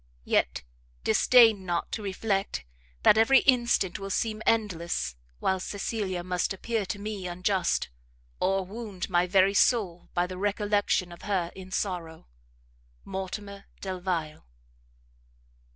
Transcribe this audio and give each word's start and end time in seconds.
Yet 0.25 0.63
disdain 1.03 1.63
not 1.63 1.91
to 1.91 2.01
reflect 2.01 2.65
that 3.03 3.19
every 3.19 3.41
instant 3.41 3.99
will 3.99 4.09
seem 4.09 4.41
endless, 4.47 5.15
while 5.37 5.59
Cecilia 5.59 6.23
must 6.23 6.55
appear 6.55 6.87
to 6.87 6.97
me 6.97 7.27
unjust, 7.27 7.89
or 8.39 8.65
wound 8.65 9.11
my 9.11 9.27
very 9.27 9.53
soul 9.53 10.09
by 10.15 10.25
the 10.25 10.39
recollection 10.39 11.11
of 11.11 11.21
her 11.21 11.51
in 11.55 11.69
sorrow. 11.69 12.25
MORTIMER 13.05 13.65
DELVILE. 13.79 14.47